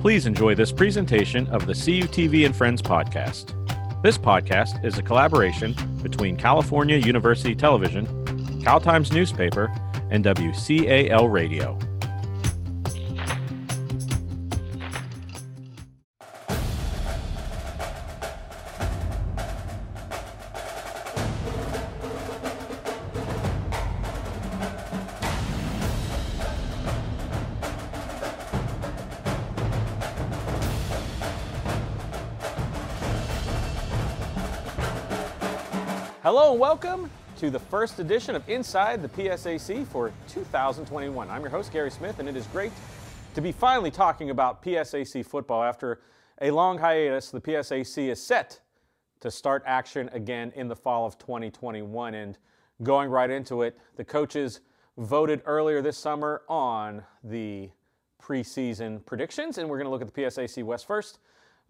[0.00, 3.52] Please enjoy this presentation of the CUTV and Friends podcast.
[4.02, 9.70] This podcast is a collaboration between California University Television, Cal Times newspaper,
[10.10, 11.78] and WCAL Radio.
[36.22, 41.30] Hello and welcome to the first edition of Inside the PSAC for 2021.
[41.30, 42.72] I'm your host, Gary Smith, and it is great
[43.34, 45.62] to be finally talking about PSAC football.
[45.62, 46.02] After
[46.42, 48.60] a long hiatus, the PSAC is set
[49.20, 52.12] to start action again in the fall of 2021.
[52.12, 52.36] And
[52.82, 54.60] going right into it, the coaches
[54.98, 57.70] voted earlier this summer on the
[58.22, 61.18] preseason predictions, and we're going to look at the PSAC West first.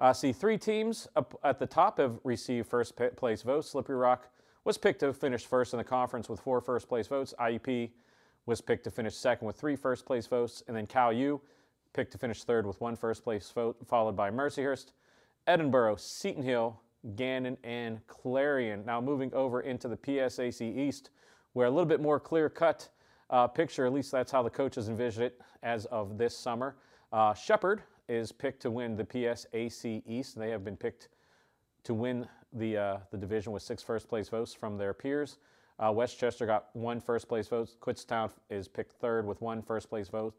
[0.01, 1.07] Uh, see, three teams
[1.45, 3.71] at the top have received first place votes.
[3.71, 4.29] Slippery Rock
[4.65, 7.35] was picked to finish first in the conference with four first place votes.
[7.41, 7.91] IUP
[8.47, 10.63] was picked to finish second with three first place votes.
[10.69, 11.41] And then Cal U
[11.93, 14.93] picked to finish third with one first place vote, followed by Mercyhurst,
[15.49, 16.79] Edinboro, Seton Hill,
[17.17, 18.85] Gannon, and Clarion.
[18.85, 21.11] Now moving over into the PSAC East,
[21.55, 22.89] where a little bit more clear cut
[23.31, 26.77] uh, picture, at least that's how the coaches envision it as of this summer.
[27.13, 30.37] Uh, Shepherd is picked to win the PSAC East.
[30.37, 31.09] And they have been picked
[31.85, 35.39] to win the, uh, the division with six first place votes from their peers.
[35.79, 37.71] Uh, West Chester got one first place vote.
[37.81, 40.35] Kutztown is picked third with one first place vote.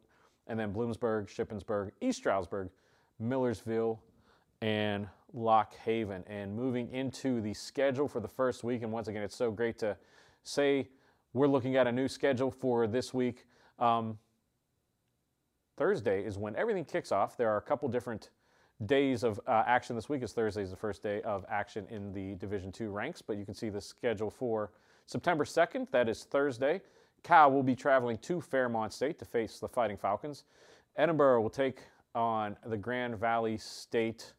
[0.47, 2.69] And then Bloomsburg, Shippensburg, East Stroudsburg,
[3.19, 3.99] Millersville,
[4.61, 6.23] and Lock Haven.
[6.27, 9.79] And moving into the schedule for the first week, and once again, it's so great
[9.79, 9.97] to
[10.43, 10.89] say
[11.33, 13.45] we're looking at a new schedule for this week.
[13.79, 14.17] Um,
[15.77, 17.37] Thursday is when everything kicks off.
[17.37, 18.29] There are a couple different
[18.85, 20.23] days of uh, action this week.
[20.23, 23.45] Is Thursday is the first day of action in the Division Two ranks, but you
[23.45, 24.71] can see the schedule for
[25.05, 25.89] September 2nd.
[25.91, 26.81] That is Thursday.
[27.23, 30.45] Cal will be traveling to Fairmont State to face the Fighting Falcons.
[30.97, 31.79] Edinboro will take
[32.15, 34.33] on the Grand Valley State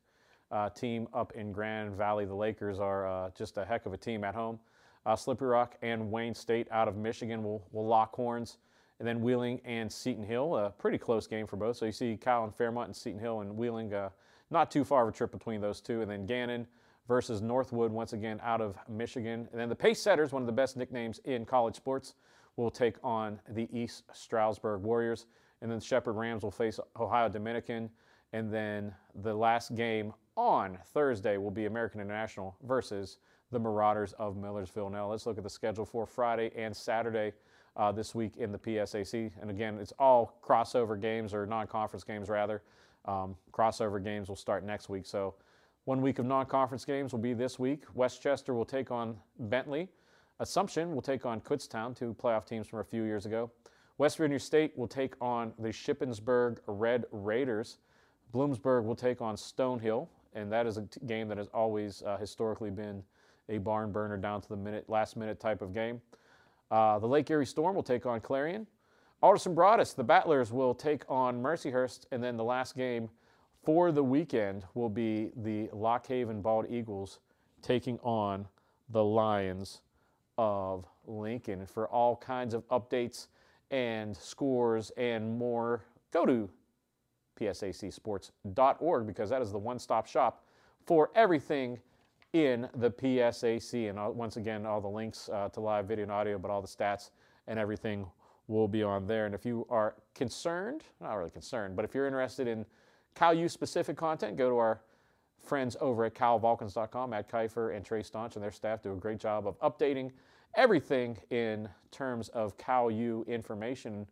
[0.51, 2.25] uh, team up in Grand Valley.
[2.25, 4.59] The Lakers are uh, just a heck of a team at home.
[5.07, 8.59] Uh, Slippery Rock and Wayne State out of Michigan will, will lock horns.
[8.99, 11.77] And then Wheeling and Seton Hill, a pretty close game for both.
[11.77, 14.11] So you see Cal and Fairmont and Seton Hill and Wheeling, uh,
[14.53, 16.03] not too far of a trip between those two.
[16.03, 16.67] And then Gannon
[17.09, 19.49] versus Northwood, once again out of Michigan.
[19.51, 22.15] And then the Pace Setters, one of the best nicknames in college sports,
[22.57, 25.27] will take on the East Stroudsburg Warriors.
[25.61, 27.91] And then the Shepherd Rams will face Ohio Dominican.
[28.33, 33.19] And then the last game on Thursday will be American International versus
[33.51, 34.91] the Marauders of Millersville.
[34.91, 37.33] Now let's look at the schedule for Friday and Saturday
[37.77, 39.33] uh, this week in the PSAC.
[39.41, 42.63] And again, it's all crossover games or non-conference games rather.
[43.05, 45.07] Um, crossover games will start next week.
[45.07, 45.35] So
[45.85, 47.85] one week of non-conference games will be this week.
[47.95, 49.89] West Chester will take on Bentley.
[50.39, 53.51] Assumption will take on Kutztown, two playoff teams from a few years ago.
[53.99, 57.79] West Virginia State will take on the Shippensburg Red Raiders.
[58.33, 62.17] Bloomsburg will take on Stonehill, and that is a t- game that has always uh,
[62.17, 63.03] historically been
[63.49, 66.01] a barn burner down to the minute, last minute type of game.
[66.71, 68.67] Uh, the Lake Erie Storm will take on Clarion.
[69.23, 73.09] Alderson Broaddus, the Battlers will take on Mercyhurst, and then the last game
[73.63, 77.21] for the weekend will be the Lock Haven Bald Eagles
[77.63, 78.49] taking on
[78.89, 79.83] the Lions
[80.39, 81.65] of Lincoln.
[81.67, 83.29] For all kinds of updates
[83.71, 86.51] and scores and more, go to
[87.39, 90.45] psacsports.org because that is the one-stop shop
[90.85, 91.79] for everything
[92.33, 93.89] in the PSAC.
[93.89, 96.61] And uh, once again, all the links uh, to live video and audio, but all
[96.61, 97.11] the stats
[97.47, 98.05] and everything
[98.49, 99.27] will be on there.
[99.27, 102.67] And if you are concerned, not really concerned, but if you're interested in
[103.15, 104.81] Cal U specific content, go to our
[105.39, 107.11] friends over at calvulcans.com.
[107.11, 110.11] Matt Kiefer and Trey Staunch and their staff do a great job of updating
[110.55, 114.07] everything in terms of Cal U information.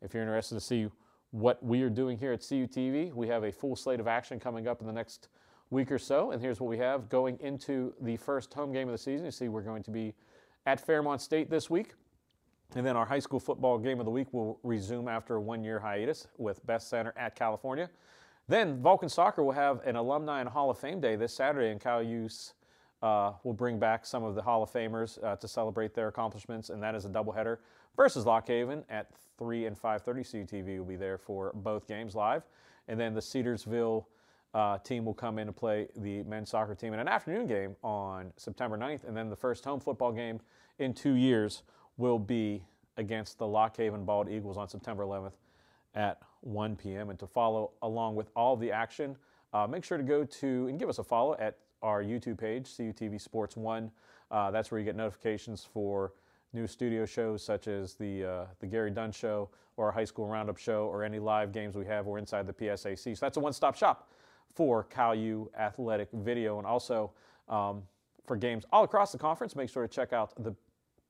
[0.00, 0.88] If you're interested to see
[1.30, 4.68] what we are doing here at CUTV, we have a full slate of action coming
[4.68, 5.28] up in the next
[5.70, 6.30] week or so.
[6.30, 9.24] And here's what we have going into the first home game of the season.
[9.24, 10.14] You see, we're going to be
[10.66, 11.94] at Fairmont State this week.
[12.74, 15.62] And then our high school football game of the week will resume after a one
[15.62, 17.90] year hiatus with Beth-Center at California.
[18.48, 21.80] Then Vulcan Soccer will have an Alumni and Hall of Fame Day this Saturday, and
[21.80, 22.54] Cal Use
[23.02, 26.70] uh, will bring back some of the Hall of Famers uh, to celebrate their accomplishments,
[26.70, 27.58] and that is a doubleheader
[27.96, 29.08] versus Lock Haven at
[29.38, 30.24] 3 and 5:30.
[30.24, 32.42] CUTV will be there for both games live,
[32.88, 34.08] and then the Cedarville
[34.54, 37.76] uh, team will come in and play the men's soccer team in an afternoon game
[37.82, 40.40] on September 9th, and then the first home football game
[40.78, 41.62] in two years
[41.96, 42.64] will be
[42.96, 45.32] against the Lock Haven Bald Eagles on September 11th
[45.94, 47.10] at 1 p.m.
[47.10, 49.16] And to follow along with all the action,
[49.52, 52.68] uh, make sure to go to and give us a follow at our YouTube page,
[52.68, 53.90] CUTV Sports 1.
[54.30, 56.12] Uh, that's where you get notifications for
[56.52, 60.26] new studio shows such as the, uh, the Gary Dunn Show or our High School
[60.26, 63.16] Roundup Show or any live games we have or inside the PSAC.
[63.16, 64.10] So that's a one stop shop
[64.54, 66.58] for Cal U Athletic Video.
[66.58, 67.12] And also
[67.48, 67.82] um,
[68.26, 70.54] for games all across the conference, make sure to check out the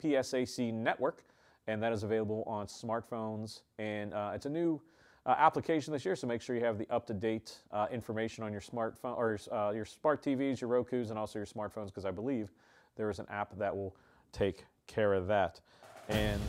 [0.03, 1.25] PSAC network.
[1.67, 3.61] And that is available on smartphones.
[3.79, 4.81] And uh, it's a new
[5.25, 8.61] uh, application this year, so make sure you have the up-to-date uh, information on your
[8.61, 12.51] smartphone or uh, your smart TVs, your Roku's, and also your smartphones, because I believe
[12.97, 13.95] there is an app that will
[14.33, 15.61] take care of that.
[16.09, 16.41] And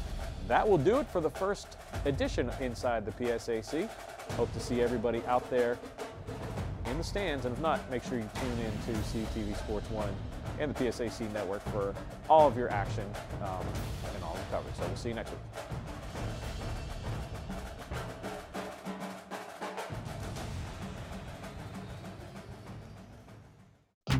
[0.48, 3.88] that will do it for the first edition inside the PSAC.
[4.32, 5.78] Hope to see everybody out there
[6.88, 10.10] in the stands, and if not, make sure you tune in to CTV Sports One
[10.60, 11.94] and the PSAC network for
[12.30, 13.06] all of your action
[13.42, 13.66] um,
[14.16, 14.76] and all the coverage.
[14.76, 15.40] So we'll see you next week.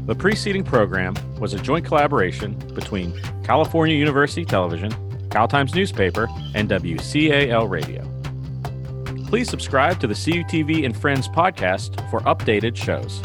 [0.06, 4.92] The preceding program was a joint collaboration between California University Television,
[5.30, 8.10] Cal Times newspaper, and WCAL Radio.
[9.28, 13.22] Please subscribe to the CUTV and Friends podcast for updated shows.